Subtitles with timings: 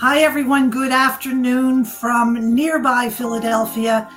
[0.00, 0.70] Hi, everyone.
[0.70, 4.08] Good afternoon from nearby Philadelphia.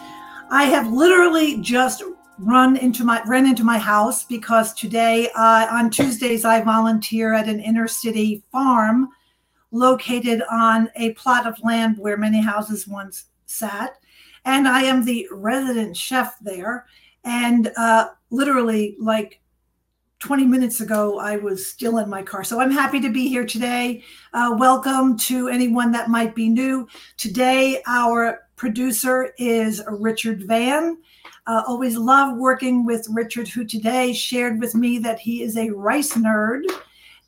[0.51, 2.04] I have literally just
[2.38, 7.49] run into my ran into my house because today uh, on Tuesdays I volunteer at
[7.49, 9.09] an inner city farm
[9.71, 13.95] located on a plot of land where many houses once sat,
[14.45, 16.86] and I am the resident chef there.
[17.23, 19.41] And uh, literally, like
[20.21, 22.43] 20 minutes ago, I was still in my car.
[22.43, 24.03] So I'm happy to be here today.
[24.33, 26.88] Uh, welcome to anyone that might be new.
[27.17, 30.99] Today, our producer is Richard Van.
[31.48, 35.71] Uh, always love working with Richard, who today shared with me that he is a
[35.71, 36.65] rice nerd.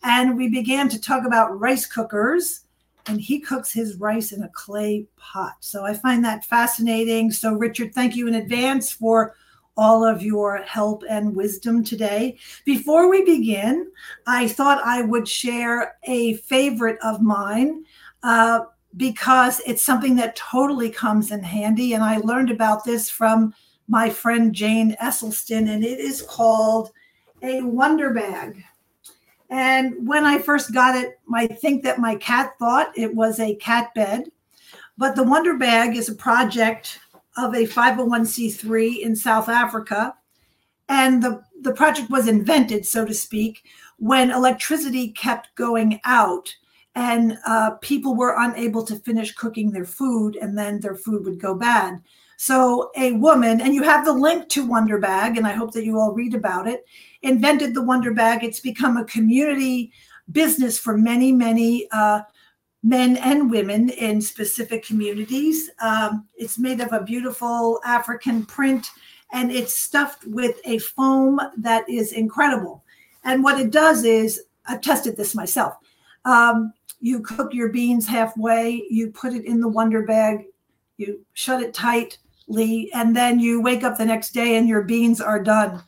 [0.03, 2.65] And we began to talk about rice cookers,
[3.07, 5.55] and he cooks his rice in a clay pot.
[5.62, 7.31] So I find that fascinating.
[7.31, 9.35] So, Richard, thank you in advance for
[9.76, 12.38] all of your help and wisdom today.
[12.66, 13.91] Before we begin,
[14.27, 17.84] I thought I would share a favorite of mine
[18.22, 18.66] uh,
[18.98, 21.93] because it's something that totally comes in handy.
[21.93, 23.54] And I learned about this from
[23.88, 26.91] my friend Jane Esselstyn, and it is called
[27.41, 28.63] a Wonder Bag.
[29.49, 33.55] And when I first got it, I think that my cat thought it was a
[33.55, 34.30] cat bed.
[34.98, 36.99] But the Wonder Bag is a project
[37.37, 40.15] of a 501c3 in South Africa.
[40.89, 43.63] And the, the project was invented, so to speak,
[43.98, 46.53] when electricity kept going out
[46.95, 51.40] and uh, people were unable to finish cooking their food and then their food would
[51.40, 52.01] go bad.
[52.37, 55.85] So a woman, and you have the link to Wonder Bag, and I hope that
[55.85, 56.85] you all read about it,
[57.21, 58.43] invented the Wonder Bag.
[58.43, 59.93] It's become a community
[60.31, 62.21] business for many, many uh,
[62.84, 65.72] men and women in specific communities.
[65.81, 68.90] Um, it's made of a beautiful African print
[69.31, 72.84] and it's stuffed with a foam that is incredible.
[73.23, 75.75] And what it does is, I've tested this myself.
[76.25, 80.45] Um, you cook your beans halfway, you put it in the Wonder Bag,
[80.97, 85.19] you shut it tightly, and then you wake up the next day and your beans
[85.19, 85.84] are done.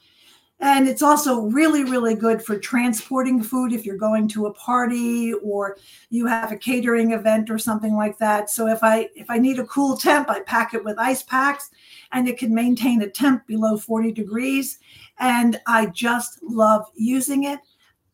[0.59, 5.33] And it's also really, really good for transporting food if you're going to a party
[5.33, 5.77] or
[6.09, 8.49] you have a catering event or something like that.
[8.49, 11.71] So if I if I need a cool temp, I pack it with ice packs
[12.13, 14.79] and it can maintain a temp below 40 degrees.
[15.19, 17.59] And I just love using it.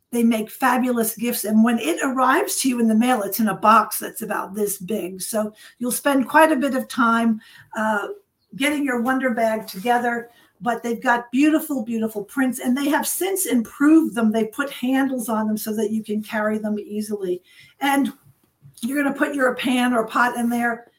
[0.10, 1.46] They make fabulous gifts.
[1.46, 4.56] And when it arrives to you in the mail, it's in a box that's about
[4.56, 5.22] this big.
[5.22, 7.40] So you'll spend quite a bit of time
[7.78, 8.08] uh,
[8.56, 10.30] getting your Wonder Bag together
[10.62, 14.32] but they've got beautiful, beautiful prints, and they have since improved them.
[14.32, 17.42] They put handles on them so that you can carry them easily.
[17.80, 18.14] And
[18.82, 20.92] you're going to put your pan or pot in there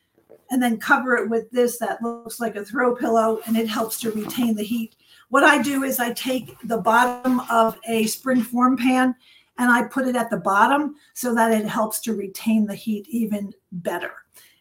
[0.50, 4.00] and then cover it with this that looks like a throw pillow, and it helps
[4.00, 4.96] to retain the heat.
[5.30, 9.14] What I do is I take the bottom of a spring form pan
[9.58, 13.06] and I put it at the bottom so that it helps to retain the heat
[13.08, 14.12] even better.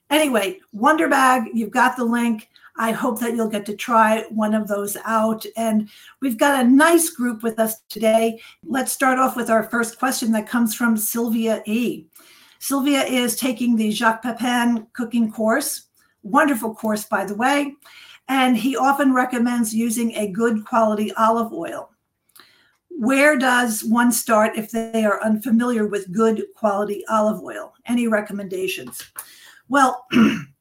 [0.10, 2.50] Anyway, Wonder Bag, you've got the link.
[2.78, 5.46] I hope that you'll get to try one of those out.
[5.58, 5.90] And
[6.22, 8.40] we've got a nice group with us today.
[8.66, 12.06] Let's start off with our first question that comes from Sylvia E.
[12.60, 15.88] Sylvia is taking the Jacques Pepin cooking course.
[16.24, 17.74] Wonderful course, by the way.
[18.28, 21.90] And he often recommends using a good quality olive oil.
[22.90, 27.74] Where does one start if they are unfamiliar with good quality olive oil?
[27.88, 29.12] Any recommendations?
[29.68, 30.06] Well,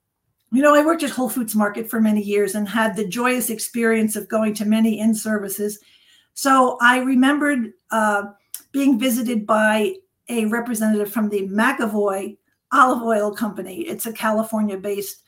[0.52, 3.50] you know, I worked at Whole Foods Market for many years and had the joyous
[3.50, 5.78] experience of going to many in services.
[6.34, 8.24] So I remembered uh,
[8.72, 9.94] being visited by
[10.28, 12.36] a representative from the McEvoy
[12.72, 13.82] Olive Oil Company.
[13.82, 15.22] It's a California based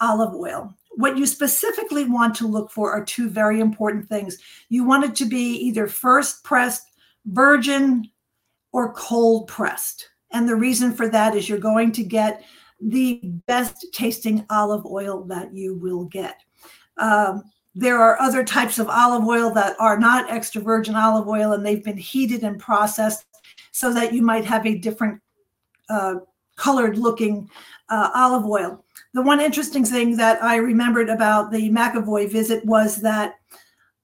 [0.00, 0.74] olive oil.
[0.96, 4.38] What you specifically want to look for are two very important things.
[4.68, 6.86] You want it to be either first pressed,
[7.26, 8.10] virgin,
[8.72, 10.08] or cold pressed.
[10.32, 12.44] And the reason for that is you're going to get
[12.80, 16.42] the best tasting olive oil that you will get.
[16.96, 17.42] Um,
[17.74, 21.64] there are other types of olive oil that are not extra virgin olive oil and
[21.64, 23.26] they've been heated and processed
[23.70, 25.20] so that you might have a different
[25.88, 26.16] uh,
[26.56, 27.48] colored looking
[27.88, 28.84] uh, olive oil.
[29.14, 33.34] The one interesting thing that I remembered about the McEvoy visit was that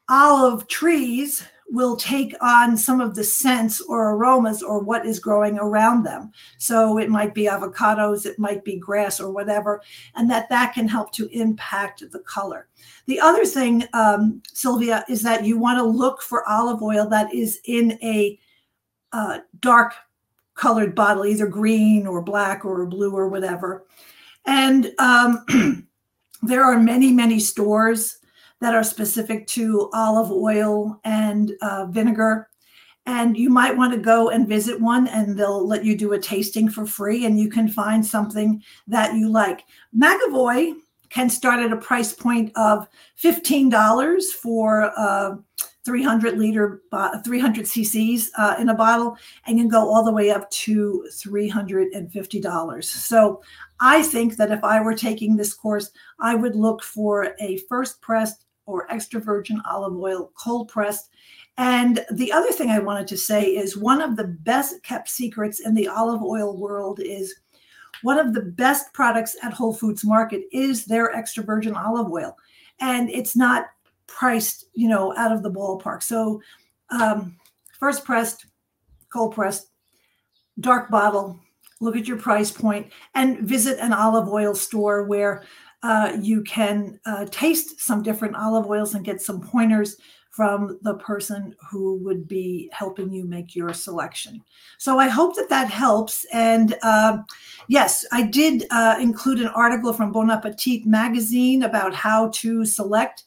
[0.09, 5.59] olive trees will take on some of the scents or aromas or what is growing
[5.59, 6.31] around them.
[6.59, 9.83] So it might be avocados, it might be grass or whatever,
[10.15, 12.69] and that that can help to impact the color.
[13.07, 17.33] The other thing, um, Sylvia, is that you want to look for olive oil that
[17.35, 18.39] is in a
[19.13, 19.95] uh, dark
[20.55, 23.85] colored bottle, either green or black or blue or whatever.
[24.47, 25.87] And um,
[26.43, 28.19] there are many, many stores
[28.65, 32.49] that are specific to olive oil and uh, vinegar.
[33.05, 36.19] and you might want to go and visit one and they'll let you do a
[36.19, 39.65] tasting for free and you can find something that you like.
[39.95, 40.73] McEvoy
[41.11, 42.89] can start at a price point of
[43.23, 45.37] $15 for uh,
[45.85, 49.17] 300 liter, uh, 300 cc's uh, in a bottle,
[49.47, 52.85] and can go all the way up to $350.
[52.85, 53.43] So
[53.81, 58.01] I think that if I were taking this course, I would look for a first
[58.01, 61.11] pressed or extra virgin olive oil, cold pressed.
[61.57, 65.61] And the other thing I wanted to say is one of the best kept secrets
[65.61, 67.35] in the olive oil world is
[68.03, 72.37] one of the best products at Whole Foods Market is their extra virgin olive oil.
[72.81, 73.67] And it's not
[74.07, 76.03] priced, you know, out of the ballpark.
[76.03, 76.41] So,
[76.91, 77.37] um,
[77.79, 78.47] first pressed,
[79.13, 79.69] cold pressed,
[80.61, 81.39] dark bottle,
[81.81, 85.45] look at your price point, and visit an olive oil store where
[85.85, 89.99] uh, you can uh, taste some different olive oils and get some pointers
[90.31, 94.43] from the person who would be helping you make your selection.
[94.79, 96.25] So I hope that that helps.
[96.33, 97.19] And uh,
[97.69, 103.25] yes, I did uh, include an article from Bon Appetit magazine about how to select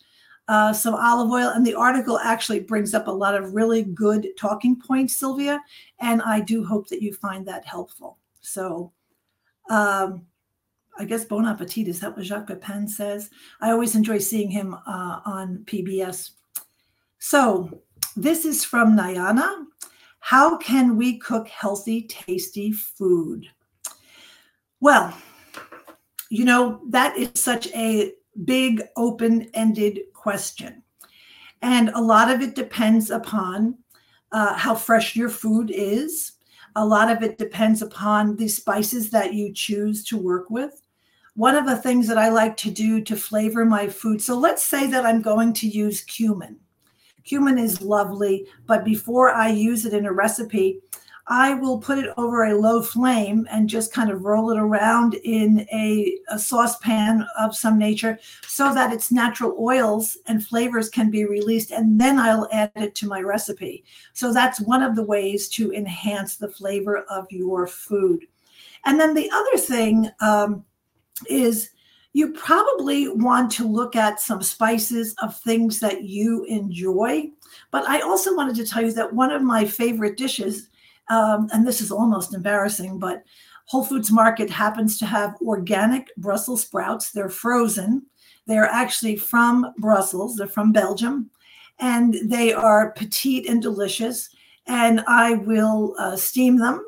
[0.47, 1.49] uh, some olive oil.
[1.49, 5.61] And the article actually brings up a lot of really good talking points, Sylvia.
[5.99, 8.17] And I do hope that you find that helpful.
[8.41, 8.91] So,
[9.69, 10.25] um,
[10.99, 13.29] I guess Bon Appetit is that what Jacques Pepin says?
[13.61, 16.31] I always enjoy seeing him uh, on PBS.
[17.19, 17.81] So,
[18.15, 19.65] this is from Nayana.
[20.19, 23.47] How can we cook healthy, tasty food?
[24.79, 25.15] Well,
[26.29, 28.13] you know, that is such a
[28.45, 30.83] big, open ended question.
[31.61, 33.77] And a lot of it depends upon
[34.31, 36.33] uh, how fresh your food is.
[36.75, 40.81] A lot of it depends upon the spices that you choose to work with.
[41.37, 44.63] One of the things that I like to do to flavor my food, so let's
[44.63, 46.57] say that I'm going to use cumin.
[47.25, 50.79] Cumin is lovely, but before I use it in a recipe,
[51.27, 55.13] I will put it over a low flame and just kind of roll it around
[55.13, 58.17] in a, a, saucepan of some nature
[58.47, 61.69] so that its natural oils and flavors can be released.
[61.69, 63.83] And then I'll add it to my recipe.
[64.13, 68.25] So that's one of the ways to enhance the flavor of your food.
[68.85, 70.63] And then the other thing um,
[71.29, 71.71] is
[72.13, 77.29] you probably want to look at some spices of things that you enjoy.
[77.71, 80.69] But I also wanted to tell you that one of my favorite dishes
[81.09, 83.23] um, and this is almost embarrassing, but
[83.65, 87.11] Whole Foods Market happens to have organic Brussels sprouts.
[87.11, 88.05] They're frozen.
[88.45, 91.29] They're actually from Brussels, they're from Belgium,
[91.79, 94.29] and they are petite and delicious.
[94.67, 96.85] And I will uh, steam them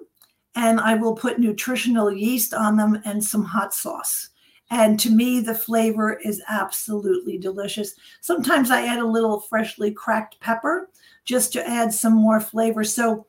[0.60, 4.32] and I will put nutritional yeast on them and some hot sauce.
[4.70, 7.96] And to me, the flavor is absolutely delicious.
[8.20, 10.90] Sometimes I add a little freshly cracked pepper
[11.24, 12.84] just to add some more flavor.
[12.84, 13.26] So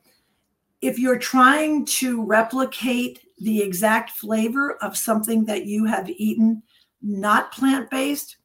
[0.81, 6.61] if you're trying to replicate the exact flavor of something that you have eaten
[7.01, 8.35] not plant based,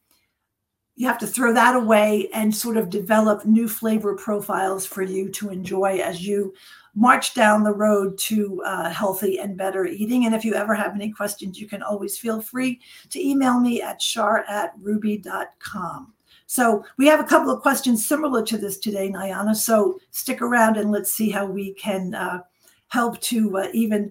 [0.94, 5.28] you have to throw that away and sort of develop new flavor profiles for you
[5.30, 6.54] to enjoy as you
[6.96, 10.24] march down the road to uh, healthy and better eating.
[10.24, 13.82] And if you ever have any questions, you can always feel free to email me
[13.82, 16.14] at char at rouxbe.com.
[16.46, 19.54] So we have a couple of questions similar to this today, Nayana.
[19.54, 22.40] So stick around and let's see how we can uh,
[22.88, 24.10] help to uh, even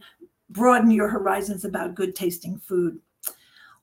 [0.50, 3.00] broaden your horizons about good tasting food.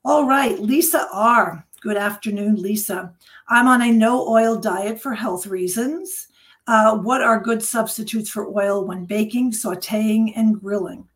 [0.05, 1.65] All right, Lisa R.
[1.81, 3.13] Good afternoon, Lisa.
[3.49, 6.29] I'm on a no oil diet for health reasons.
[6.67, 11.07] Uh, what are good substitutes for oil when baking, sauteing, and grilling?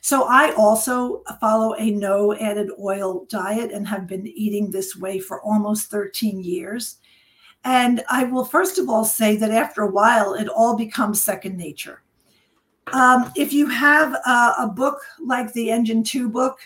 [0.00, 5.18] So I also follow a no added oil diet and have been eating this way
[5.18, 6.98] for almost 13 years.
[7.64, 11.56] And I will first of all say that after a while, it all becomes second
[11.56, 12.02] nature.
[12.92, 16.60] Um, if you have a, a book like the Engine 2 book,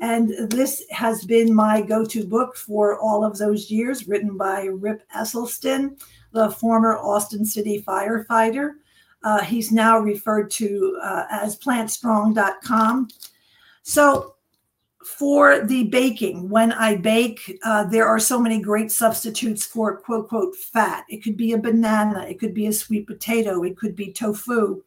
[0.00, 4.62] and this has been my go to book for all of those years, written by
[4.64, 6.00] Rip Esselstyn,
[6.32, 8.74] the former Austin City firefighter.
[9.22, 13.08] Uh, he's now referred to uh, as plantstrong.com.
[13.82, 14.34] So,
[15.04, 20.28] for the baking, when I bake, uh, there are so many great substitutes for quote,
[20.28, 21.04] quote, fat.
[21.08, 24.82] It could be a banana, it could be a sweet potato, it could be tofu,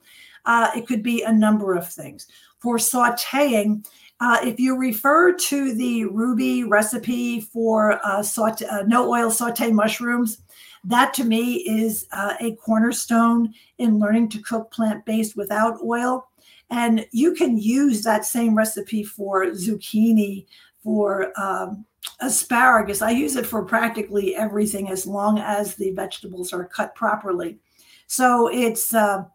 [0.45, 2.27] uh, it could be a number of things.
[2.59, 3.85] For sauteing,
[4.19, 10.43] uh, if you refer to the Rouxbe recipe for uh, saute, no oil saute mushrooms,
[10.83, 16.27] that to me is uh, a cornerstone in learning to cook plant based without oil.
[16.69, 20.45] And you can use that same recipe for zucchini,
[20.83, 21.85] for um,
[22.19, 23.01] asparagus.
[23.01, 27.59] I use it for practically everything as long as the vegetables are cut properly.
[28.07, 29.25] So it's uh,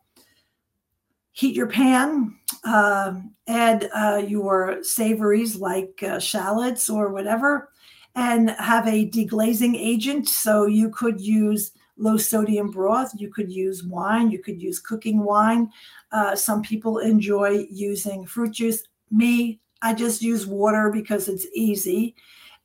[1.33, 3.14] heat your pan, uh,
[3.47, 7.71] add uh, your savories like uh, shallots or whatever,
[8.14, 10.28] and have a deglazing agent.
[10.28, 15.24] So you could use low sodium broth, you could use wine, you could use cooking
[15.24, 15.70] wine.
[16.12, 18.82] Uh, some people enjoy using fruit juice.
[19.10, 22.14] Me, I just use water because it's easy.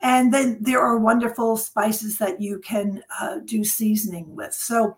[0.02, 4.54] And then there are wonderful spices that you can uh, do seasoning with.
[4.54, 4.98] So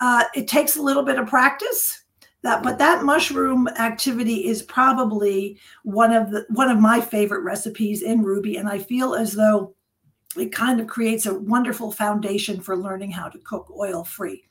[0.00, 2.02] uh, it takes a little bit of practice.
[2.42, 8.02] That, but that mushroom activity is probably one of the one of my favorite recipes
[8.02, 9.74] in Rouxbe, and I feel as though
[10.36, 14.44] it kind of creates a wonderful foundation for learning how to cook oil free.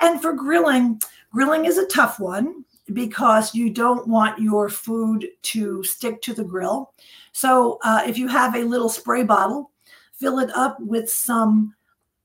[0.00, 1.00] And for grilling,
[1.32, 6.44] grilling is a tough one because you don't want your food to stick to the
[6.44, 6.92] grill.
[7.32, 9.72] So uh, if you have a little spray bottle,
[10.12, 11.74] fill it up with some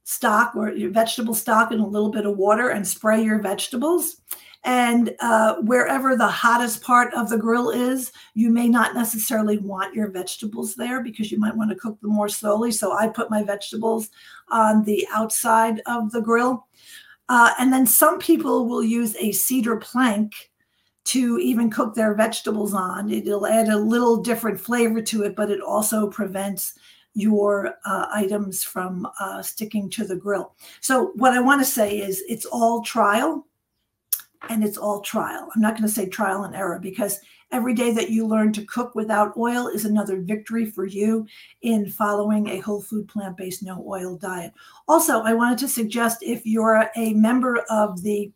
[0.03, 4.17] stock or your vegetable stock and a little bit of water and spray your vegetables.
[4.63, 9.95] And uh, wherever the hottest part of the grill is, you may not necessarily want
[9.95, 12.71] your vegetables there because you might want to cook them more slowly.
[12.71, 14.09] So I put my vegetables
[14.49, 16.67] on the outside of the grill.
[17.27, 20.51] Uh, and then some people will use a cedar plank
[21.05, 23.09] to even cook their vegetables on.
[23.09, 26.77] It'll add a little different flavor to it, but it also prevents
[27.13, 30.55] your uh, items from uh, sticking to the grill.
[30.79, 33.47] So, what I want to say is it's all trial
[34.49, 35.49] and it's all trial.
[35.55, 37.19] I'm not going to say trial and error because
[37.51, 41.27] every day that you learn to cook without oil is another victory for you
[41.61, 44.53] in following a whole food plant based no oil diet.
[44.87, 48.31] Also, I wanted to suggest if you're a member of the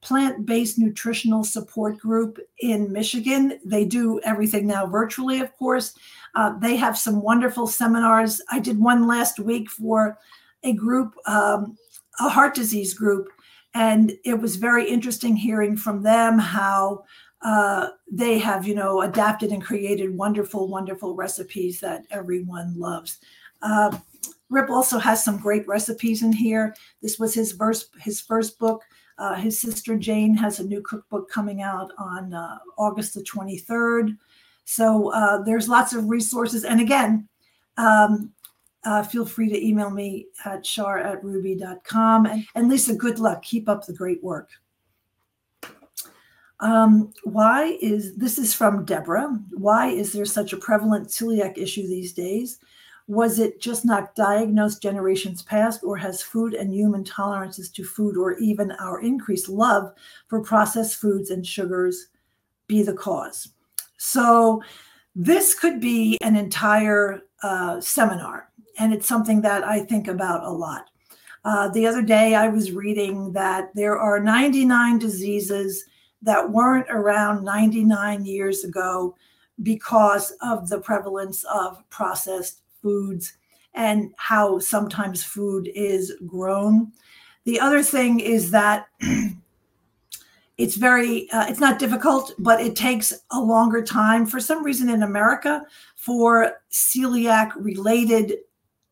[0.00, 3.58] plant based nutritional support group in Michigan.
[3.64, 5.94] They do everything now virtually, of course.
[6.34, 8.40] Uh, they have some wonderful seminars.
[8.50, 10.18] I did one last week for
[10.62, 11.76] a group, um,
[12.18, 13.28] a heart disease group,
[13.74, 17.04] and it was very interesting hearing from them how.
[17.42, 23.16] Uh, they have, you know, adapted and created wonderful, wonderful recipes that everyone loves.
[23.62, 23.96] Uh,
[24.50, 26.74] Rip also has some great recipes in here.
[27.00, 28.82] This was his first his first book.
[29.16, 34.16] Uh, his sister Jane has a new cookbook coming out on uh, August the 23rd.
[34.64, 36.64] So uh, there's lots of resources.
[36.64, 37.28] And again,
[37.76, 38.32] um,
[38.84, 42.26] uh, feel free to email me at char at rouxbe.com.
[42.26, 43.42] And, and Lisa, good luck.
[43.42, 44.50] Keep up the great work.
[46.60, 49.38] Um, why is this is from Deborah?
[49.52, 52.58] Why is there such a prevalent celiac issue these days?
[53.06, 58.16] Was it just not diagnosed generations past, or has food and human tolerances to food,
[58.16, 59.92] or even our increased love
[60.28, 62.08] for processed foods and sugars,
[62.66, 63.48] be the cause?
[63.96, 64.62] So,
[65.16, 68.49] this could be an entire uh, seminar,
[68.80, 70.86] and it's something that I think about a lot.
[71.44, 75.84] Uh, the other day, I was reading that there are 99 diseases
[76.22, 79.14] that weren't around 99 years ago
[79.62, 83.34] because of the prevalence of processed foods
[83.74, 86.90] and how sometimes food is grown.
[87.44, 88.88] The other thing is that
[90.58, 94.90] it's very uh, it's not difficult but it takes a longer time for some reason
[94.90, 95.64] in america
[95.96, 98.34] for celiac related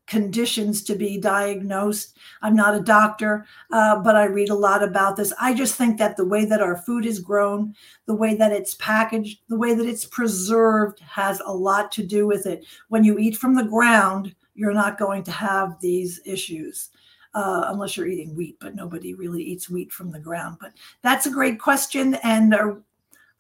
[0.09, 2.17] conditions to be diagnosed.
[2.43, 5.33] I'm not a doctor, uh, but I read a lot about this.
[5.41, 7.75] I just think that the way that our food is grown,
[8.07, 12.27] the way that it's packaged, the way that it's preserved has a lot to do
[12.27, 12.65] with it.
[12.89, 16.91] When you eat from the ground, you're not going to have these issues.
[17.35, 20.57] Uh, unless you're eating wheat, but nobody really eats wheat from the ground.
[20.59, 20.73] But
[21.03, 22.77] that's a great question, and uh,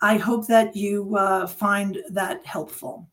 [0.02, 3.08] I hope that you uh, find that helpful.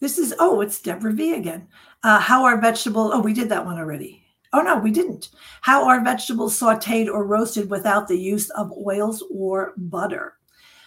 [0.00, 1.68] This is, oh, it's Deborah V again.
[2.02, 4.24] Uh, how are vegetables, oh, we did that one already.
[4.52, 5.28] Oh, no, we didn't.
[5.60, 10.34] How are vegetables sauteed or roasted without the use of oils or butter?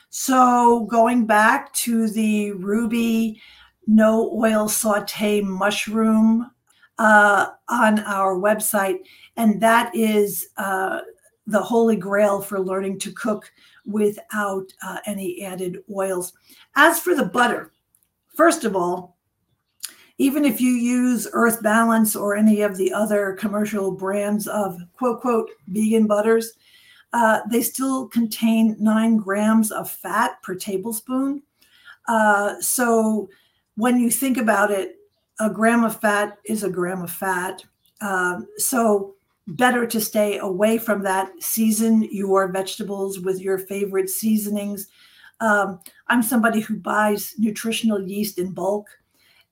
[0.09, 3.39] So, going back to the Rouxbe
[3.87, 6.49] no oil saute mushroom
[6.97, 8.99] uh, on our website,
[9.37, 11.01] and that is uh,
[11.47, 13.51] the holy grail for learning to cook
[13.85, 16.33] without uh, any added oils.
[16.75, 17.73] As for the butter,
[18.35, 19.17] First of all,
[20.17, 25.21] even if you use Earth Balance or any of the other commercial brands of quote,
[25.21, 26.53] quote, vegan butters,
[27.13, 31.41] uh, they still contain nine grams of fat per tablespoon.
[32.07, 33.29] Uh, so
[33.75, 34.97] when you think about it,
[35.39, 37.63] a gram of fat is a gram of fat.
[38.01, 39.15] Um, so
[39.47, 41.31] better to stay away from that.
[41.41, 44.87] Season your vegetables with your favorite seasonings.
[45.39, 48.87] Um, I'm somebody who buys nutritional yeast in bulk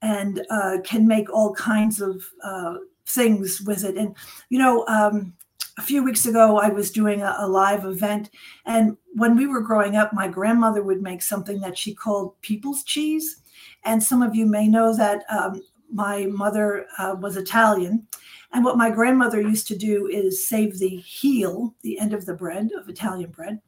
[0.01, 3.97] and uh, can make all kinds of uh, things with it.
[3.97, 4.15] And,
[4.49, 5.33] you know, um,
[5.77, 8.29] a few weeks ago, I was doing a, a, live event.
[8.65, 12.83] And when we were growing up, my grandmother would make something that she called people's
[12.83, 13.37] cheese.
[13.83, 15.61] And some of you may know that um,
[15.91, 18.07] my mother uh, was Italian.
[18.53, 22.33] And what my grandmother used to do is save the heel, the end of the
[22.33, 23.61] bread, of Italian bread,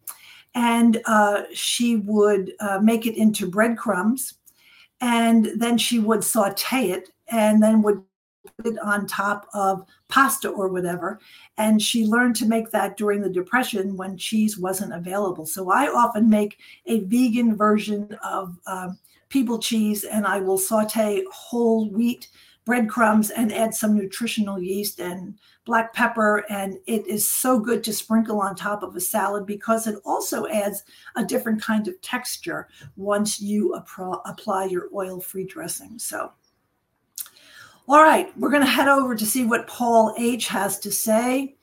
[0.56, 4.36] and uh, she would uh, make it into breadcrumbs.
[5.02, 8.04] And then she would saute it and then would
[8.58, 11.20] put it on top of pasta or whatever.
[11.58, 15.46] And she learned to make that during the Depression when cheese wasn't available.
[15.46, 18.98] So I often make a vegan version of um,
[19.30, 22.30] people cheese and I will saute whole wheat
[22.65, 26.46] breadcrumbs and add some nutritional yeast and black pepper.
[26.50, 30.48] And it is so good to sprinkle on top of a salad because it also
[30.48, 30.84] adds
[31.15, 33.74] a different kind of texture once you
[34.25, 36.00] apply your oil free dressing.
[36.00, 36.32] So,
[37.88, 41.55] all right, we're going to head over to see what Paul H has to say.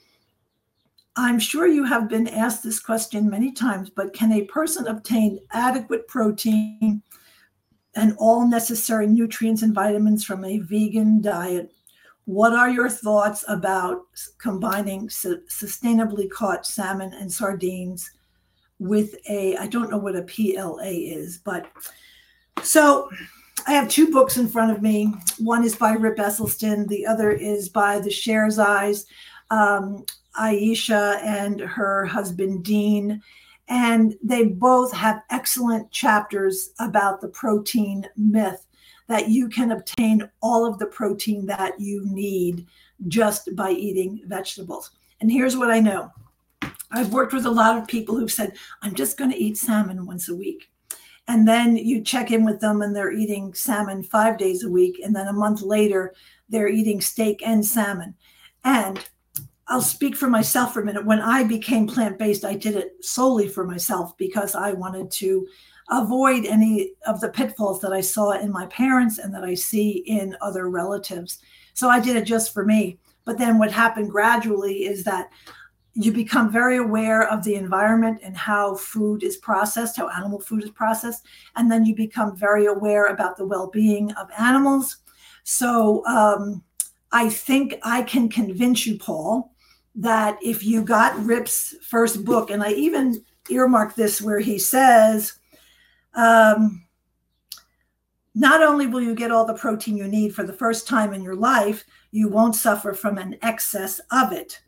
[1.17, 5.41] I'm sure you have been asked this question many times, but can a person obtain
[5.53, 7.03] adequate protein
[7.97, 11.73] and all necessary nutrients and vitamins from a vegan diet.
[12.25, 14.03] What are your thoughts about
[14.39, 18.11] combining su- sustainably caught salmon and sardines
[18.79, 21.71] with a, I don't know what a PLA is, but
[22.63, 23.11] so
[23.67, 25.13] I have two books in front of me.
[25.39, 29.05] One is by Rip Esselstyn, the other is by the Sherzais,
[29.51, 30.05] um,
[30.39, 33.21] Ayesha and her husband Dean
[33.71, 38.67] and they both have excellent chapters about the protein myth
[39.07, 42.67] that you can obtain all of the protein that you need
[43.09, 44.91] just by eating vegetables.
[45.21, 46.13] And here's what I know
[46.91, 50.05] I've worked with a lot of people who've said, I'm just going to eat salmon
[50.05, 50.69] once a week.
[51.29, 55.01] And then you check in with them and they're eating salmon five days a week.
[55.05, 56.13] And then a month later,
[56.49, 58.15] they're eating steak and salmon.
[58.65, 58.99] And
[59.71, 61.07] I'll speak for myself for a minute.
[61.07, 65.47] When I became plant based, I did it solely for myself because I wanted to
[65.91, 70.03] avoid any of the pitfalls that I saw in my parents and that I see
[70.07, 71.39] in other relatives.
[71.75, 72.99] So I did it just for me.
[73.25, 75.31] But then what happened gradually is that
[75.95, 80.65] you become very aware of the environment and how food is processed, how animal food
[80.65, 81.25] is processed.
[81.55, 84.97] And then you become very aware about the well being of animals.
[85.45, 86.63] So um,
[87.13, 89.50] I think I can convince you, Paul,
[89.97, 95.35] that if you got Rip's first book, and I even earmarked this where he says,
[96.15, 96.85] um,
[98.35, 101.23] not only will you get all the protein you need for the first time in
[101.23, 104.61] your life, you won't suffer from an excess of it.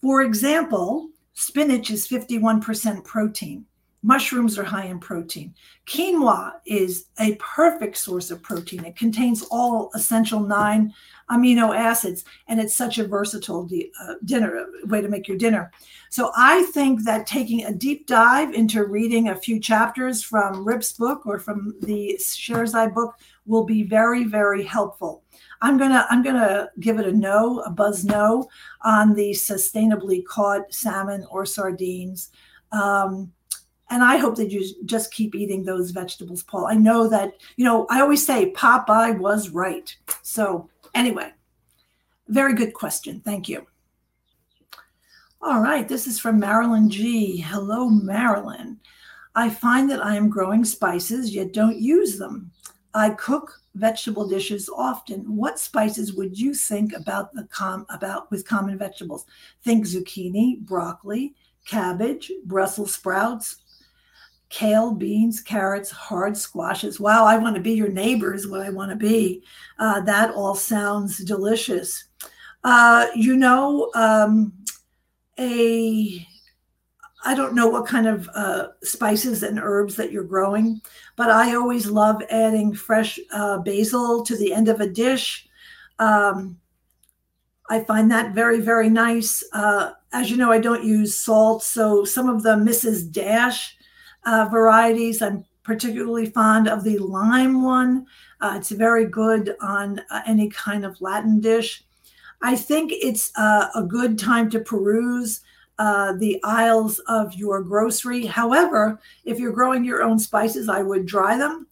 [0.00, 3.66] For example, spinach is 51% protein.
[4.02, 5.54] Mushrooms are high in protein.
[5.86, 8.84] Quinoa is a perfect source of protein.
[8.84, 10.92] It contains all essential nine
[11.30, 13.68] amino acids, and it's such a versatile
[14.02, 15.70] uh, dinner way to make your dinner.
[16.10, 20.92] So I think that taking a deep dive into reading a few chapters from Rip's
[20.92, 23.14] book or from the Sherzai book
[23.46, 25.22] will be very, very helpful.
[25.60, 28.48] I'm gonna I'm gonna give it a no, a buzz no
[28.82, 32.30] on the sustainably caught salmon or sardines.
[32.72, 33.32] Um,
[33.90, 36.66] and I hope that you just keep eating those vegetables, Paul.
[36.66, 39.94] I know that, you know, I always say Popeye was right.
[40.22, 41.30] So Anyway,
[42.28, 43.20] very good question.
[43.20, 43.66] Thank you.
[45.42, 47.36] All right, this is from Marilyn G.
[47.36, 48.80] Hello, Marilyn.
[49.34, 52.50] I find that I am growing spices yet don't use them.
[52.94, 55.36] I cook vegetable dishes often.
[55.36, 59.26] What spices would you think about the com about with common vegetables?
[59.64, 61.34] Think zucchini, broccoli,
[61.66, 63.56] cabbage, Brussels sprouts,
[64.54, 67.00] kale, beans, carrots, hard squashes.
[67.00, 69.42] Wow, I want to be your neighbor, is what I want to be.
[69.80, 72.04] Uh, that all sounds delicious.
[72.62, 74.52] Uh, you know, um,
[75.40, 76.24] a
[77.24, 80.80] I don't know what kind of uh, spices and herbs that you're growing,
[81.16, 85.48] but I always love adding fresh uh, basil to the end of a dish.
[85.98, 86.60] Um,
[87.68, 89.42] I find that very, very nice.
[89.52, 93.10] Uh, as you know, I don't use salt, so some of the Mrs.
[93.10, 93.76] Dash
[94.26, 95.22] uh, varieties.
[95.22, 98.06] I'm particularly fond of the lime one.
[98.40, 101.84] Uh, it's very good on uh, any kind of Latin dish.
[102.42, 105.40] I think it's uh, a good time to peruse
[105.78, 108.26] uh, the aisles of your grocery.
[108.26, 111.66] However, if you're growing your own spices, I would dry them.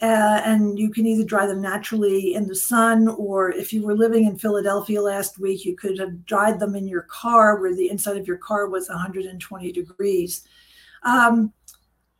[0.00, 3.96] Uh, and you can either dry them naturally in the sun, or if you were
[3.96, 7.90] living in Philadelphia last week, you could have dried them in your car where the
[7.90, 10.46] inside of your car was 120 degrees.
[11.02, 11.52] Um,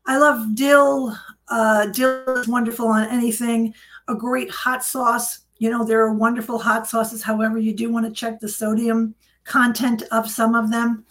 [0.09, 1.15] I love dill.
[1.49, 3.75] Uh, dill is wonderful on anything.
[4.09, 5.41] A great hot sauce.
[5.59, 7.23] You know, there are wonderful hot sauces.
[7.23, 11.05] However, you do want to check the sodium content of some of them.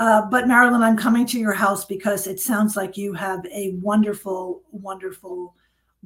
[0.00, 3.74] Uh, but Marilyn, I'm coming to your house because it sounds like you have a
[3.80, 5.54] wonderful, wonderful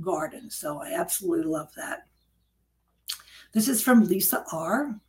[0.02, 0.50] garden.
[0.50, 2.06] So I absolutely love that.
[3.52, 5.00] This is from Lisa R.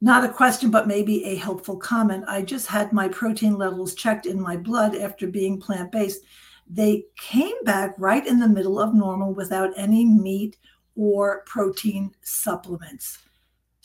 [0.00, 2.24] Not a question, but maybe a helpful comment.
[2.28, 6.22] I just had my protein levels checked in my blood after being plant based.
[6.70, 10.56] They came back right in the middle of normal without any meat
[10.94, 13.18] or protein supplements.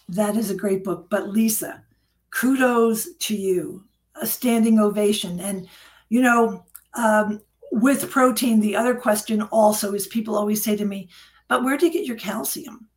[0.10, 1.10] That is a great book.
[1.10, 1.84] But Lisa,
[2.30, 3.84] kudos to you,
[4.16, 5.40] a standing ovation.
[5.40, 5.68] And,
[6.10, 11.10] you know, um, with protein, the other question also is people always say to me,
[11.48, 12.88] but where do you get your calcium?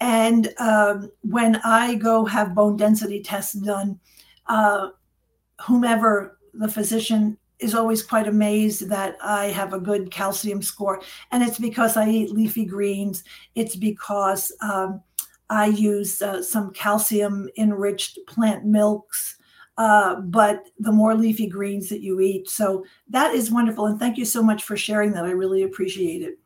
[0.00, 3.98] And um, when I go have bone density tests done,
[4.46, 4.90] uh,
[5.60, 11.02] whomever the physician is always quite amazed that I have a good calcium score.
[11.32, 13.24] And it's because I eat leafy greens.
[13.56, 15.02] It's because um,
[15.50, 19.36] I use uh, some calcium enriched plant milks.
[19.76, 22.48] Uh, but the more leafy greens that you eat.
[22.48, 23.86] So that is wonderful.
[23.86, 25.24] And thank you so much for sharing that.
[25.24, 26.38] I really appreciate it.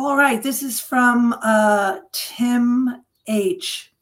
[0.00, 3.92] All right, this is from uh, Tim H.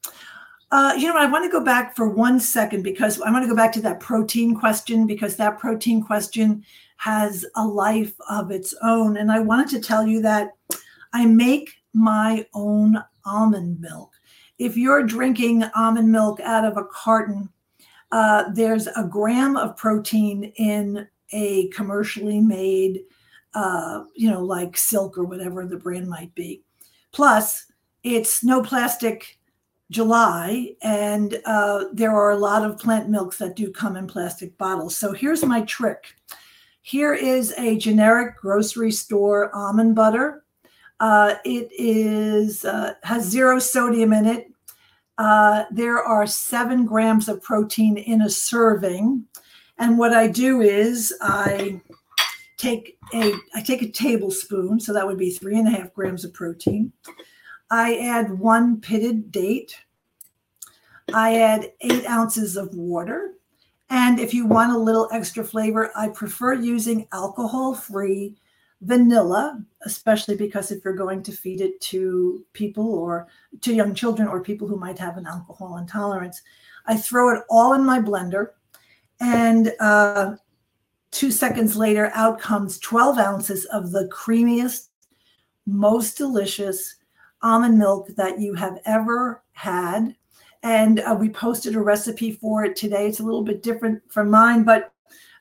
[0.71, 3.49] Uh, you know, I want to go back for one second because I want to
[3.49, 6.63] go back to that protein question because that protein question
[6.99, 9.17] has a life of its own.
[9.17, 10.51] And I wanted to tell you that
[11.15, 14.13] I make my own almond milk.
[14.59, 17.49] If you're drinking almond milk out of a carton,
[18.13, 23.01] uh, there's a gram of protein in a commercially made
[23.57, 26.62] uh, you know, like silk or whatever the brand might be.
[27.11, 27.64] Plus,
[28.03, 29.38] it's no plastic
[29.90, 34.57] July, and uh, there are a lot of plant milks that do come in plastic
[34.59, 34.95] bottles.
[34.95, 36.05] So here's my trick.
[36.83, 40.45] Here is a generic grocery store almond butter.
[41.01, 44.53] Uh, it is uh, has zero sodium in it.
[45.16, 49.25] Uh, there are seven grams of protein in a serving,
[49.79, 51.81] and what I do is I
[52.57, 56.25] take a I take a tablespoon, so that would be three and a half grams
[56.25, 56.92] of protein.
[57.71, 59.77] I add one pitted date.
[61.12, 63.33] I add eight ounces of water.
[63.90, 68.37] And if you want a little extra flavor, I prefer using alcohol free
[68.81, 73.29] vanilla, especially because if you're going to feed it to people or
[73.61, 76.42] to young children or people who might have an alcohol intolerance,
[76.87, 78.51] I throw it all in my blender
[79.21, 80.35] and uh,
[81.17, 84.89] Two seconds later, out comes 12 ounces of the creamiest,
[85.65, 86.97] most delicious
[87.41, 90.15] almond milk that you have ever had.
[90.63, 93.07] And uh, we posted a recipe for it today.
[93.07, 94.93] It's a little bit different from mine, but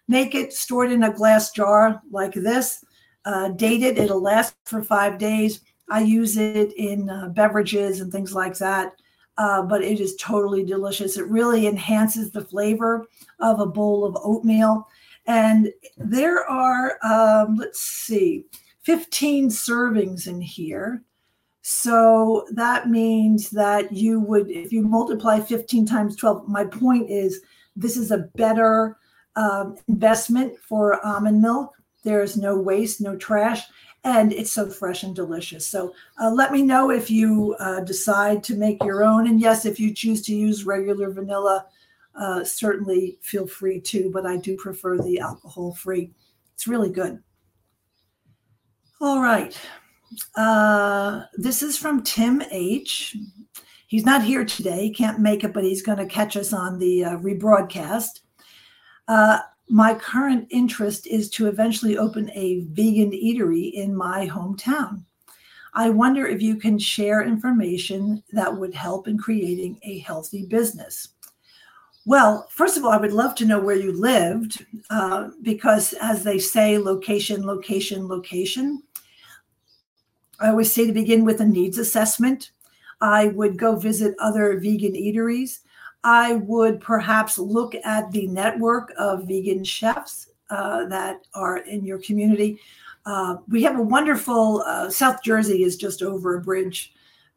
[0.07, 2.85] make it stored in a glass jar like this,
[3.25, 5.59] uh, date it, it'll last for five days.
[5.89, 8.93] I use it in uh, beverages and things like that.
[9.37, 11.17] Uh, but it is totally delicious.
[11.17, 13.05] It really enhances the flavor
[13.41, 14.87] of a bowl of oatmeal.
[15.27, 18.45] And there are, um, let's see,
[18.83, 21.03] 15 servings in here.
[21.61, 27.41] So that means that you would, if you multiply 15 times 12, my point is
[27.75, 28.97] this is a better
[29.35, 31.73] um, investment for almond milk.
[32.03, 33.63] There's no waste, no trash,
[34.03, 35.67] and it's so fresh and delicious.
[35.67, 39.27] So uh, let me know if you uh, decide to make your own.
[39.27, 41.65] And yes, if you choose to use regular vanilla,
[42.17, 46.11] uh, certainly feel free to, but I do prefer the alcohol free.
[46.53, 47.21] It's really good.
[49.01, 49.59] All right.
[50.35, 53.17] Uh, this is from Tim H.
[53.87, 56.79] He's not here today, He can't make it, but he's going to catch us on
[56.79, 58.21] the uh, rebroadcast.
[59.07, 65.03] Uh, my current interest is to eventually open a vegan eatery in my hometown.
[65.73, 71.09] I wonder if you can share information that would help in creating a healthy business.
[72.07, 76.23] Well, first of all, I would love to know where you lived uh, because, as
[76.23, 78.83] they say, location, location, location.
[80.39, 82.51] I always say to begin with a needs assessment.
[83.01, 85.59] I would go visit other vegan eateries.
[86.03, 91.97] I would perhaps look at the network of vegan chefs uh, that are in your
[91.97, 92.59] community.
[93.07, 96.93] Uh, we have a wonderful, uh, South Jersey is just over a bridge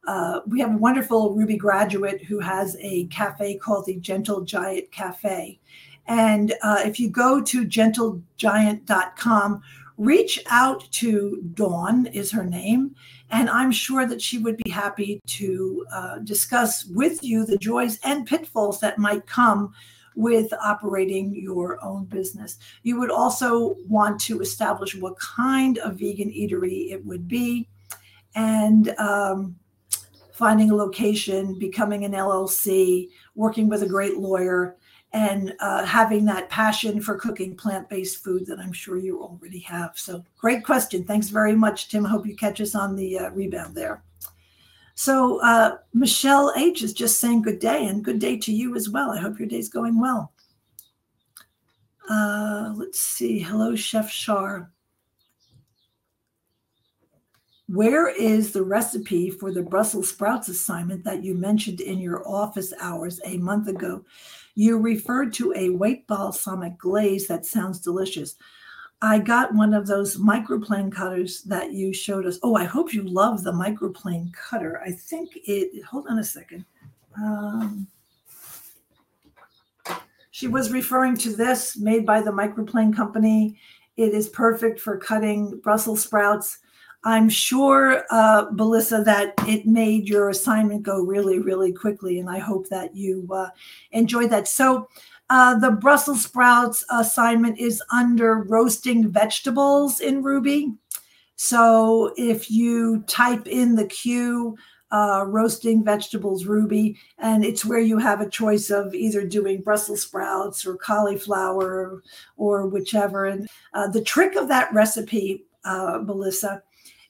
[0.09, 4.91] uh, we have a wonderful Rouxbe graduate who has a cafe called the Gentle Giant
[4.91, 5.61] Cafe.
[6.07, 9.63] And uh, if you go to gentlegiant.com,
[9.99, 12.95] reach out to Dawn, is her name,
[13.31, 17.99] and I'm sure that she would be happy to uh, discuss with you the joys
[18.03, 19.75] and pitfalls that might come
[20.17, 22.57] with operating your own business.
[22.83, 27.69] You would also want to establish what kind of vegan eatery it would be.
[28.35, 29.57] And um,
[30.39, 34.77] finding a location, becoming an LLC, working with a great lawyer,
[35.13, 39.59] and uh, having that passion for cooking plant based food that I'm sure you already
[39.61, 39.99] have.
[39.99, 41.03] So, great question.
[41.03, 42.05] Thanks very much, Tim.
[42.05, 44.03] Hope you catch us on the uh, rebound there.
[44.95, 48.89] So, uh, Michelle H is just saying good day and good day to you as
[48.89, 49.11] well.
[49.11, 50.33] I hope your day's going well.
[52.09, 53.41] Uh, let's see.
[53.41, 54.71] Hello, Chef Char.
[57.69, 62.73] Where is the recipe for the Brussels sprouts assignment that you mentioned in your office
[62.81, 64.05] hours a month ago?
[64.55, 68.37] You referred to a white balsamic glaze that sounds delicious.
[69.03, 72.39] I got one of those microplane cutters that you showed us.
[72.43, 74.81] Oh, I hope you love the microplane cutter.
[74.81, 76.65] I think it, hold on a second.
[77.19, 77.87] Um,
[80.31, 83.59] she was referring to this made by the microplane company.
[83.99, 86.61] It is perfect for cutting Brussels sprouts
[87.05, 92.19] I'm sure, uh, Melissa, that it made your assignment go really, really quickly.
[92.19, 93.51] And I hope that you uh,
[93.93, 94.49] enjoyed that.
[94.49, 94.89] So,
[95.31, 100.75] uh, the Brussels sprouts assignment is under roasting vegetables in Rouxbe.
[101.37, 104.57] So, if you type in the Q,
[104.91, 110.01] uh, roasting vegetables Rouxbe and it's where you have a choice of either doing brussels
[110.01, 112.03] sprouts or cauliflower
[112.39, 116.63] or whichever and uh, the trick of that recipe uh, melissa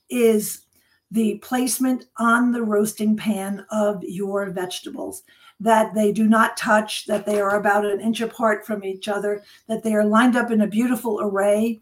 [0.09, 0.63] is
[1.11, 5.23] the placement on the roasting pan of your vegetables
[5.61, 9.43] that they do not touch, that they are about an inch apart from each other,
[9.67, 11.81] that they are lined up in a beautiful array,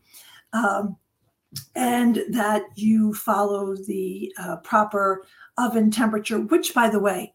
[0.52, 0.96] um,
[1.74, 5.26] and that you follow the uh, proper
[5.58, 7.32] oven temperature, which, by the way,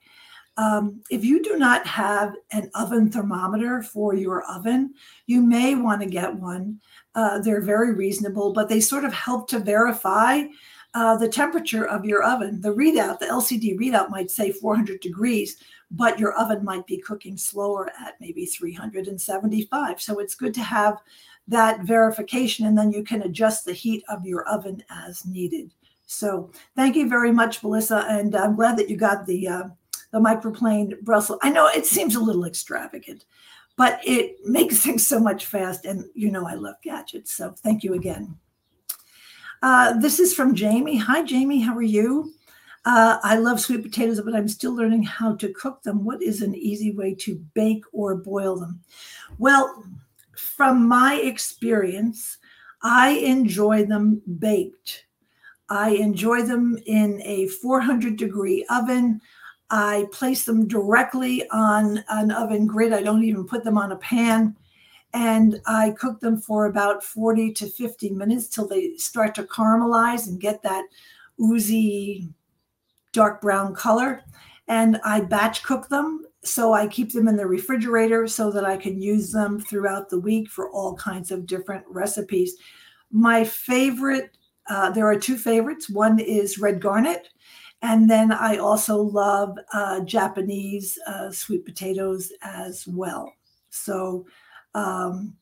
[0.57, 4.93] um, if you do not have an oven thermometer for your oven,
[5.25, 6.79] you may want to get one.
[7.15, 10.43] Uh, they're very reasonable, but they sort of help to verify
[10.93, 12.59] uh, the temperature of your oven.
[12.61, 15.57] The readout, the LCD readout might say 400 degrees,
[15.89, 20.01] but your oven might be cooking slower at maybe 375.
[20.01, 20.97] So it's good to have
[21.47, 25.71] that verification, and then you can adjust the heat of your oven as needed.
[26.07, 29.63] So thank you very much, Melissa, and I'm glad that you got the uh,
[30.11, 31.39] the microplane Brussels.
[31.41, 33.25] I know it seems a little extravagant,
[33.77, 37.31] but it makes things so much fast, and you know I love gadgets.
[37.31, 38.37] So thank you again.
[39.61, 40.97] Uh, this is from Jamie.
[40.97, 41.59] Hi, Jamie.
[41.59, 42.33] How are you?
[42.83, 46.03] Uh, I love sweet potatoes, but I'm still learning how to cook them.
[46.03, 48.81] What is an easy way to bake or boil them?
[49.37, 49.83] Well,
[50.35, 52.39] from my experience,
[52.81, 55.05] I enjoy them baked.
[55.69, 59.21] I enjoy them in a 400 degree oven.
[59.69, 62.93] I place them directly on an oven grid.
[62.93, 64.55] I don't even put them on a pan
[65.13, 70.27] and I cook them for about 40 to 50 minutes till they start to caramelize
[70.27, 70.85] and get that
[71.39, 72.29] oozy
[73.11, 74.23] dark brown color.
[74.67, 76.25] And I batch cook them.
[76.43, 80.19] So I keep them in the refrigerator so that I can use them throughout the
[80.19, 82.55] week for all kinds of different recipes.
[83.11, 84.37] My favorite,
[84.69, 85.89] uh, there are two favorites.
[85.89, 87.27] One is red garnet.
[87.83, 93.33] And then I also love uh, Japanese uh, sweet potatoes as well.
[93.69, 94.25] So
[94.73, 95.35] um,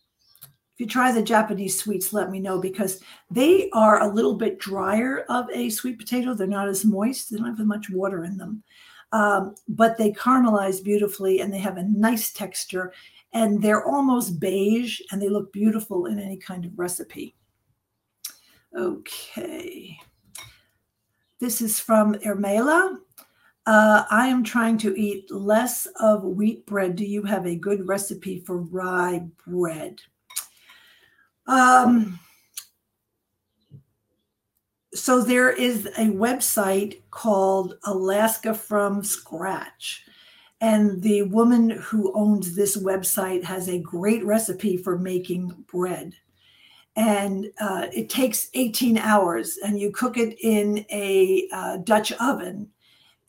[0.73, 4.59] if you try the Japanese sweets, let me know because they are a little bit
[4.59, 6.33] drier of a sweet potato.
[6.33, 8.63] They're not as moist, they don't have as much water in them.
[9.11, 12.93] Um, but they caramelize beautifully and they have a nice texture
[13.33, 17.35] and they're almost beige and they look beautiful in any kind of recipe.
[18.77, 19.97] Okay.
[21.39, 22.97] This is from Ermela.
[23.69, 26.95] Uh, I am trying to eat less of wheat bread.
[26.95, 30.01] Do you have a good recipe for rye bread?
[31.45, 32.19] Um,
[34.95, 40.03] so there is a website called Alaska from Scratch.
[40.61, 46.15] And the woman who owns this website has a great recipe for making bread.
[46.95, 52.71] And uh, it takes 18 hours, and you cook it in a uh, Dutch oven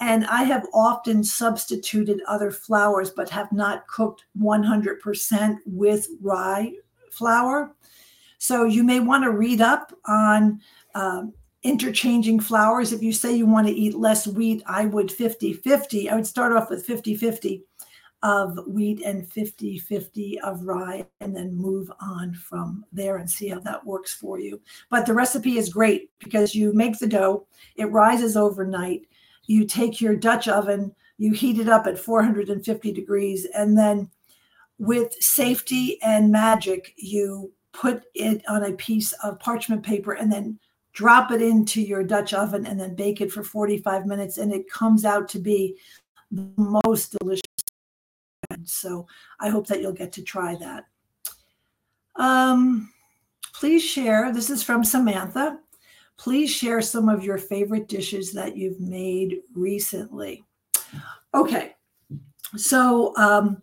[0.00, 6.72] and I have often substituted other flours, but have not cooked 100% with rye
[7.12, 7.74] flour.
[8.38, 10.60] So you may want to read up on
[10.94, 12.92] um, interchanging flours.
[12.92, 16.08] If you say you want to eat less wheat, I would 50 50.
[16.08, 17.62] I would start off with 50 50
[18.22, 23.48] of wheat and 50 50 of rye, and then move on from there and see
[23.48, 24.60] how that works for you.
[24.90, 29.06] But the recipe is great because you make the dough, it rises overnight
[29.50, 34.08] you take your Dutch oven, you heat it up at 450 degrees, and then
[34.78, 40.56] with safety and magic, you put it on a piece of parchment paper and then
[40.92, 44.38] drop it into your Dutch oven, and then bake it for 45 minutes.
[44.38, 45.76] And it comes out to be
[46.30, 47.42] the most delicious.
[48.64, 49.08] So
[49.40, 50.86] I hope that you'll get to try that.
[52.14, 52.92] Um,
[53.52, 54.32] please share.
[54.32, 55.58] This is from Samantha.
[56.20, 60.44] Please share some of your favorite dishes that you've made recently.
[61.34, 61.76] Okay,
[62.58, 63.62] so um,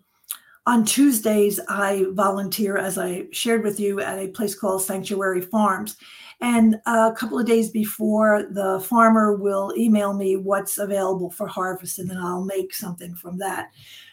[0.65, 5.97] on Tuesdays, I volunteer, as I shared with you, at a place called Sanctuary Farms.
[6.41, 11.99] And a couple of days before, the farmer will email me what's available for harvest,
[11.99, 13.69] and then I'll make something from that.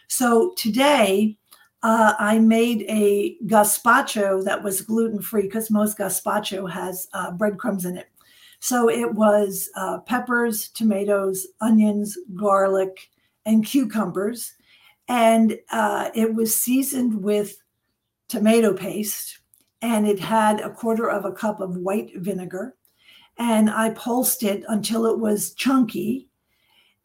[0.07, 1.35] So today,
[1.81, 7.85] uh, I made a gazpacho that was gluten free because most gazpacho has uh, breadcrumbs
[7.85, 8.07] in it.
[8.65, 13.11] So it was uh, peppers, tomatoes, onions, garlic,
[13.45, 14.55] and cucumbers.
[15.07, 17.61] And uh, it was seasoned with
[18.27, 19.37] tomato paste
[19.83, 22.75] and it had a quarter of a cup of white vinegar.
[23.37, 26.27] And I pulsed it until it was chunky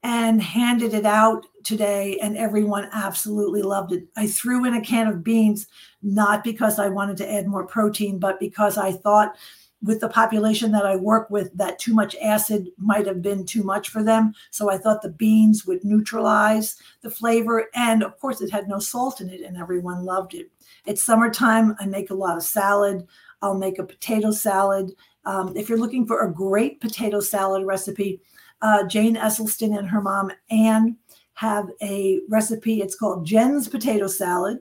[0.02, 4.04] and handed it out today, and everyone absolutely loved it.
[4.16, 5.66] I threw in a can of beans,
[6.02, 9.36] not because I wanted to add more protein, but because I thought
[9.82, 13.62] with the population that I work with, that too much acid might have been too
[13.62, 14.34] much for them.
[14.50, 17.68] So I thought the beans would neutralize the flavor.
[17.74, 20.50] And of course, it had no salt in it, and everyone loved it.
[20.86, 21.76] It's summertime.
[21.80, 23.06] I make a lot of salad.
[23.42, 24.92] I'll make a potato salad.
[25.24, 28.20] Um, if you're looking for a great potato salad recipe,
[28.62, 30.96] uh, Jane Esselstyn and her mom Anne
[31.34, 32.82] have a recipe.
[32.82, 34.58] It's called Jen's Potato Salad,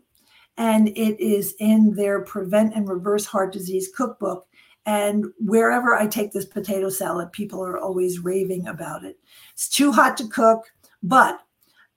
[0.58, 4.48] and it is in their Prevent and Reverse Heart Disease cookbook.
[4.90, 9.20] And wherever I take this potato salad, people are always raving about it.
[9.54, 10.64] It's too hot to cook,
[11.04, 11.42] but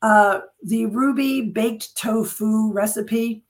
[0.02, 3.44] uh, the Rouxbe baked tofu recipe,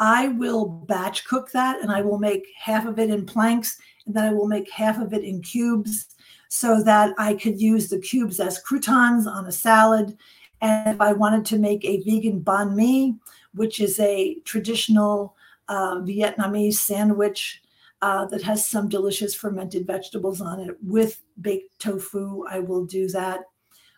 [0.00, 4.16] I will batch cook that and I will make half of it in planks and
[4.16, 6.08] then I will make half of it in cubes
[6.48, 10.18] so that I could use the cubes as croutons on a salad.
[10.60, 13.14] And if I wanted to make a vegan banh mi,
[13.54, 15.36] which is a traditional
[15.68, 17.62] uh, Vietnamese sandwich
[18.02, 23.08] uh, that has some delicious fermented vegetables on it with baked tofu, I will do
[23.08, 23.40] that.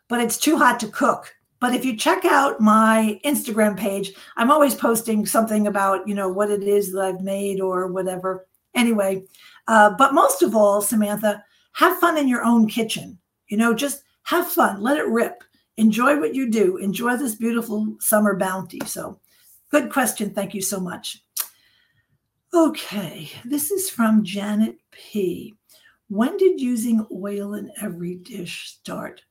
[0.09, 1.35] But it's too hot to cook.
[1.61, 6.29] But if you check out my Instagram page, I'm always posting something about, you know,
[6.29, 8.47] what it is that I've made or whatever.
[8.75, 9.25] Anyway,
[9.69, 13.19] uh, but most of all, Samantha, have fun in your own kitchen.
[13.49, 15.45] You know, just have fun, let it rip.
[15.77, 16.79] Enjoy what you do.
[16.79, 18.81] Enjoy this beautiful summer bounty.
[18.87, 19.21] So,
[19.71, 20.31] good question.
[20.31, 21.23] Thank you so much.
[22.53, 25.55] Okay, this is from Janet P.
[26.09, 29.23] When did using oil in every dish start?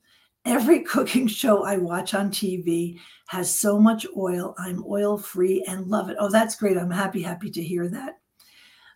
[0.45, 4.55] Every cooking show I watch on TV has so much oil.
[4.57, 6.15] I'm oil free and love it.
[6.17, 6.77] Oh, that's great.
[6.77, 8.19] I'm happy, happy to hear that.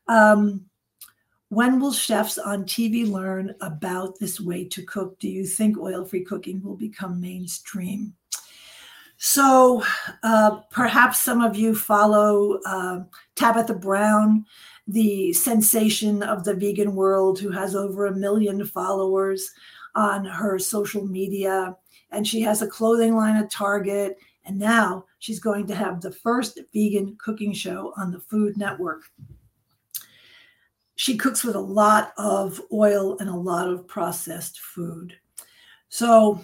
[0.08, 0.68] Um,
[1.50, 5.20] when will chefs on TV learn about this way to cook?
[5.20, 8.14] Do you think oil free cooking will become mainstream?
[9.26, 9.82] So
[10.22, 13.04] uh, perhaps some of you follow uh,
[13.36, 14.46] Tabitha Brown,
[14.86, 19.50] the sensation of the vegan world, who has over a million followers
[19.96, 21.74] on her social media.
[22.12, 24.18] And she has a clothing line at Target.
[24.44, 29.04] And now she's going to have the first vegan cooking show on the Food Network
[30.96, 35.16] she cooks with a lot of oil and a lot of processed food.
[35.90, 36.40] So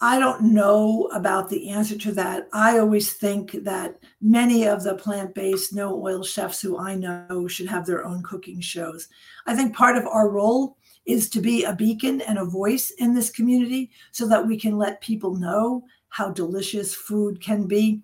[0.00, 2.48] I don't know about the answer to that.
[2.52, 7.48] I always think that many of the plant based, no oil chefs who I know
[7.48, 9.08] should have their own cooking shows.
[9.46, 13.14] I think part of our role is to be a beacon and a voice in
[13.14, 18.02] this community so that we can let people know how delicious food can be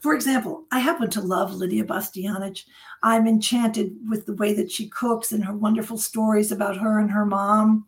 [0.00, 2.64] for example, I happen to love Lidia Bastianich.
[3.02, 7.10] I'm enchanted with the way that she cooks and her wonderful stories about her and
[7.10, 7.86] her mom.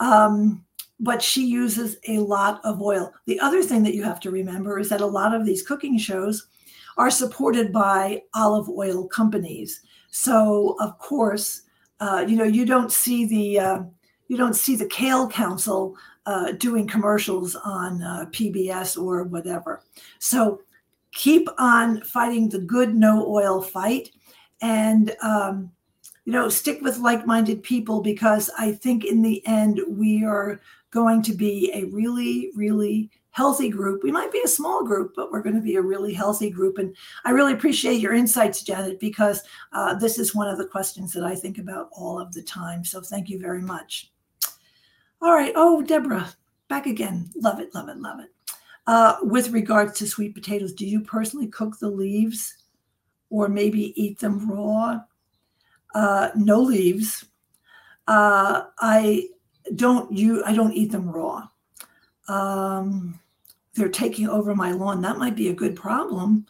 [0.00, 0.64] Um,
[1.00, 3.12] but she uses a lot of oil.
[3.26, 5.98] The other thing that you have to remember is that a lot of these cooking
[5.98, 6.48] shows
[6.96, 9.82] are supported by olive oil companies.
[10.10, 11.62] So, of course,
[12.00, 13.82] uh, you know you don't see the uh,
[14.28, 19.82] you don't see the Kale Council uh, doing commercials on uh, PBS or whatever.
[20.18, 20.60] So
[21.12, 24.10] keep on fighting the good no oil fight
[24.60, 25.70] and um,
[26.24, 30.60] you know stick with like-minded people because i think in the end we are
[30.90, 34.02] going to be a really really healthy group.
[34.02, 36.78] We might be a small group but we're going to be a really healthy group.
[36.78, 41.12] And i really appreciate your insights janet because uh, this is one of the questions
[41.12, 42.84] that i think about all of the time.
[42.84, 44.10] So thank you very much.
[45.20, 45.52] All right.
[45.54, 46.28] Oh deborah
[46.68, 47.30] back again.
[47.36, 48.30] Love it love it love it.
[48.86, 52.64] Uh, with regards to sweet potatoes, do you personally cook the leaves
[53.28, 54.98] or maybe eat them raw?
[55.94, 57.26] Uh, no leaves.
[58.06, 59.28] Uh, I
[59.76, 61.48] don't you I don't eat them raw.
[62.28, 63.18] Um,
[63.74, 65.00] they're taking over my lawn.
[65.00, 66.46] That might be a good problem,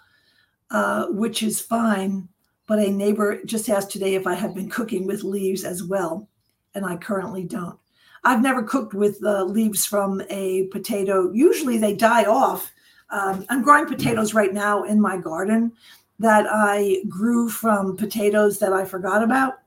[0.71, 2.29] uh, which is fine.
[2.67, 6.29] But a neighbor just asked today if I have been cooking with leaves as well,
[6.75, 7.79] and I currently don't.
[8.25, 11.33] I've never cooked with the leaves from a potato.
[11.33, 12.71] Usually they die off.
[13.11, 15.73] Um, I'm growing potatoes right now in my garden
[16.19, 19.61] that I grew from potatoes that I forgot about.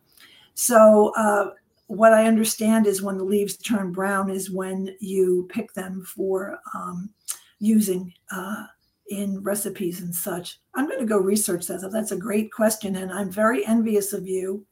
[0.54, 1.52] So, uh,
[1.92, 6.58] what I understand is when the leaves turn brown is when you pick them for
[6.74, 7.10] um,
[7.60, 8.64] using uh,
[9.10, 10.60] in recipes and such.
[10.74, 11.90] I'm going to go research that.
[11.92, 14.66] That's a great question, and I'm very envious of you.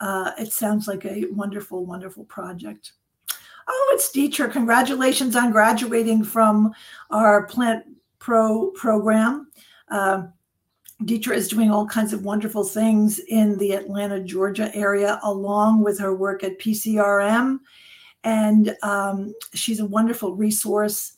[0.00, 2.92] Uh, it sounds like a wonderful, wonderful project.
[3.66, 4.52] Oh, it's Deetra.
[4.52, 6.74] Congratulations on graduating from
[7.10, 7.86] our Plant
[8.18, 9.50] Pro program.
[9.90, 10.24] Uh,
[11.04, 15.98] Deetra is doing all kinds of wonderful things in the Atlanta, Georgia area, along with
[16.00, 17.60] her work at PCRM.
[18.24, 21.12] And um, she's a wonderful resource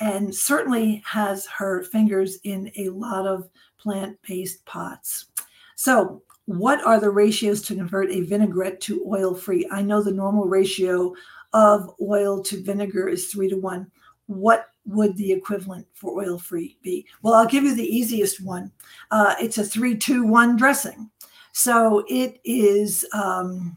[0.00, 5.26] and certainly has her fingers in a lot of plant based pots.
[5.74, 9.68] So, what are the ratios to convert a vinaigrette to oil free?
[9.70, 11.14] I know the normal ratio
[11.52, 13.90] of oil to vinegar is three to one.
[14.26, 17.06] What would the equivalent for oil free be?
[17.22, 18.70] Well, I'll give you the easiest one.
[19.10, 21.10] Uh, it's a three, two, one dressing.
[21.52, 23.76] So it is um,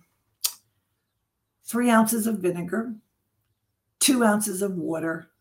[1.64, 2.93] three ounces of vinegar,
[3.99, 5.32] two ounces of water,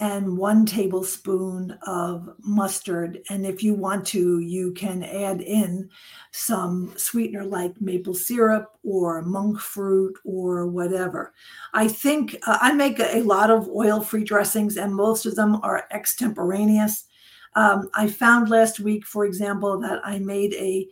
[0.00, 3.20] and one tablespoon of mustard.
[3.30, 5.88] And if you want to, you can add in
[6.32, 11.32] some sweetener like maple syrup or monk fruit or whatever.
[11.74, 15.60] I think uh, I make a, lot of oil free dressings, and most of them
[15.62, 17.04] are extemporaneous.
[17.54, 20.88] Um, I found last week, for example, that I made a,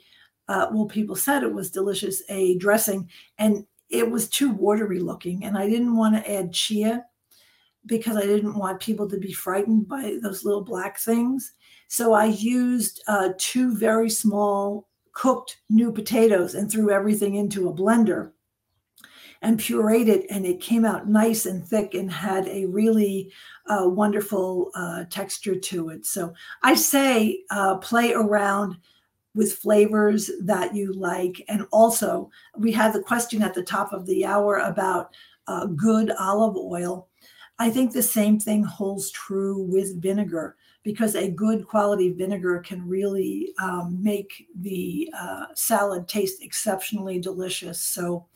[0.46, 5.44] uh, well, people said it was delicious, a dressing, and it was too watery looking.
[5.44, 7.04] And I didn't want to add chia
[7.86, 11.52] because I didn't want people to be frightened by those little black things.
[11.88, 17.74] So I used uh, two very small cooked new potatoes and threw everything into a
[17.74, 18.32] blender
[19.42, 20.26] and pureed it.
[20.30, 23.32] And it came out nice and thick and had a really
[23.66, 26.06] uh, wonderful uh, texture to it.
[26.06, 28.76] So I say uh, play around
[29.34, 31.44] with flavors that you like.
[31.48, 35.14] And also, we had the question at the top of the hour about
[35.46, 37.08] uh, good olive oil.
[37.62, 42.88] I think the same thing holds true with vinegar because a good quality vinegar can
[42.88, 47.80] really um, make the uh, salad taste exceptionally delicious.
[47.80, 48.26] So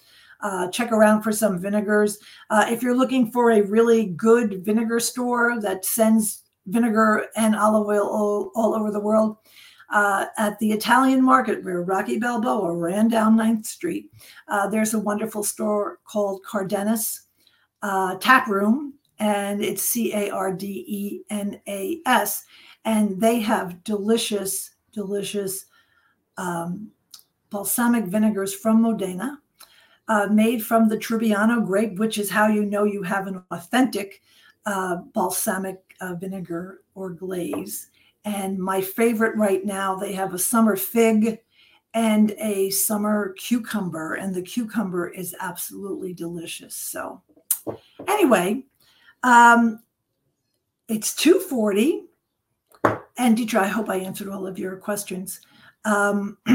[0.43, 2.21] uh, check around for some vinegars.
[2.51, 7.89] Uh, if you're looking for a really good vinegar store that sends vinegar and olive
[7.89, 9.39] oil all, all over the world,
[9.91, 14.09] uh, at the Italian market where Rocky Balboa ran down 9th Street,
[14.47, 17.23] uh, there's a wonderful store called Cardenas
[17.83, 22.45] uh, Tap Room and it's C A R D E N A S.
[22.85, 25.67] And they have delicious, delicious
[26.37, 26.91] um,
[27.51, 29.41] balsamic vinegars from Modena,
[30.09, 34.23] uh, made from the Trebbiano grape, which is how you know you have an authentic
[34.67, 37.89] uh, balsamic uh, vinegar or glaze.
[38.25, 41.39] And my favorite right now, they have a summer fig
[41.95, 46.77] and a summer cucumber, and the cucumber is absolutely delicious.
[46.77, 47.23] So,
[48.07, 48.65] anyway,
[49.27, 49.81] um,
[50.89, 52.05] it's 240.
[53.19, 55.41] And Deetra, I hope I answered all of your questions.
[55.85, 56.39] Um,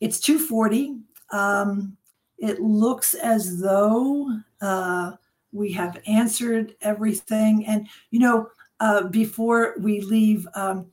[0.00, 0.98] it's 240.
[1.30, 1.96] Um,
[2.38, 4.28] it looks as though
[4.60, 5.12] uh,
[5.52, 7.64] we have answered everything.
[7.66, 10.86] And, you know, uh, before we leave, um,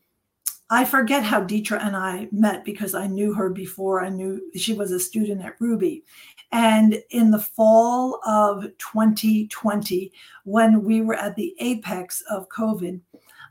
[0.70, 4.74] I forget how Deetra and I met because I knew her before I knew she
[4.74, 6.04] was a student at Rouxbe.
[6.52, 10.12] And in the fall of 2020,
[10.46, 13.00] when we were at the apex of COVID,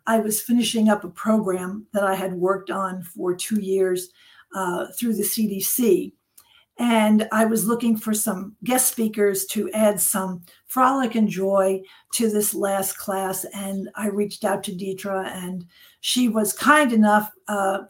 [0.06, 4.08] I was finishing up a program that I had worked on for two years
[4.54, 6.12] uh, through the CDC.
[6.78, 11.82] And I was looking for some guest speakers to add some frolic and joy
[12.14, 13.44] to this last class.
[13.52, 15.64] And I reached out to Deetra, and
[16.00, 17.80] she was kind enough uh,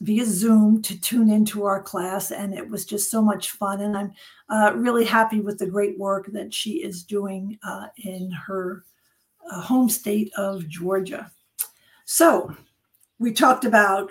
[0.00, 3.82] via Zoom to tune into our class, and it was just so much fun.
[3.82, 4.12] And I'm
[4.48, 8.84] uh, really happy with the great work that she is doing uh, in her
[9.50, 11.30] uh, home state of Georgia.
[12.04, 12.54] So,
[13.18, 14.10] we talked about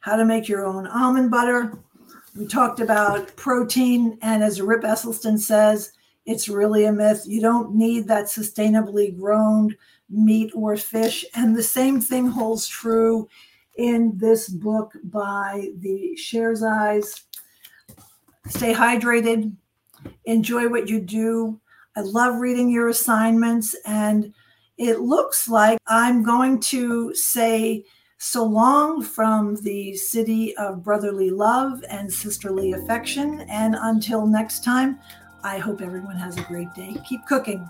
[0.00, 1.78] how to make your own almond butter.
[2.36, 5.92] We talked about protein, and as Rip Esselstyn says,
[6.26, 7.24] it's really a myth.
[7.26, 9.74] You don't need that sustainably grown
[10.08, 11.24] meat or fish.
[11.34, 13.28] And the same thing holds true
[13.76, 17.24] in this book by the Shares Eyes.
[18.48, 19.52] Stay hydrated.
[20.24, 21.60] enjoy what you do.
[21.96, 24.32] I love reading your assignments, and
[24.78, 27.84] it looks like I'm going to say
[28.18, 33.40] so long from the city of brotherly love and sisterly affection.
[33.48, 35.00] And until next time,
[35.42, 36.96] I hope everyone has a great day.
[37.08, 37.68] Keep cooking.